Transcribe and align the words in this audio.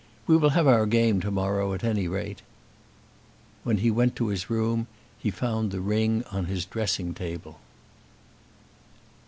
We 0.25 0.35
will 0.35 0.49
have 0.49 0.65
our 0.65 0.87
game 0.87 1.19
to 1.19 1.29
morrow 1.29 1.73
at 1.75 1.83
any 1.83 2.07
rate." 2.07 2.41
When 3.63 3.77
he 3.77 3.91
went 3.91 4.15
to 4.15 4.29
his 4.29 4.49
room 4.49 4.87
he 5.19 5.29
found 5.29 5.69
the 5.69 5.79
ring 5.79 6.23
on 6.31 6.45
his 6.45 6.65
dressing 6.65 7.13
table. 7.13 7.59